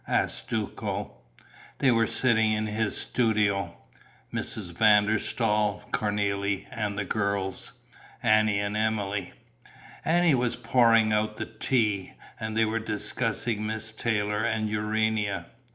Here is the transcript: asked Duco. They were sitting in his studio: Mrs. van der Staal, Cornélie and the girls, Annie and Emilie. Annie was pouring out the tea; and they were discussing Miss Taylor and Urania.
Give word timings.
asked 0.07 0.49
Duco. 0.49 1.11
They 1.77 1.91
were 1.91 2.07
sitting 2.07 2.53
in 2.53 2.65
his 2.65 2.97
studio: 2.97 3.77
Mrs. 4.33 4.73
van 4.75 5.05
der 5.05 5.19
Staal, 5.19 5.87
Cornélie 5.91 6.65
and 6.71 6.97
the 6.97 7.05
girls, 7.05 7.73
Annie 8.23 8.59
and 8.59 8.75
Emilie. 8.75 9.33
Annie 10.03 10.33
was 10.33 10.55
pouring 10.55 11.13
out 11.13 11.37
the 11.37 11.45
tea; 11.45 12.13
and 12.39 12.57
they 12.57 12.65
were 12.65 12.79
discussing 12.79 13.67
Miss 13.67 13.91
Taylor 13.91 14.43
and 14.43 14.71
Urania. 14.71 15.45